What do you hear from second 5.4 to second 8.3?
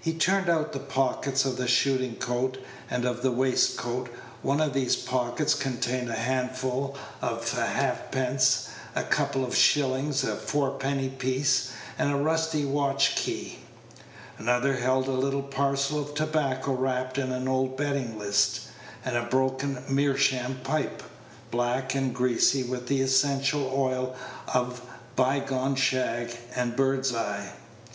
contained a handful of half